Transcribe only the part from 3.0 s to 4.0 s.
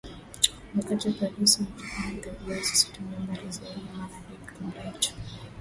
mbali zaidi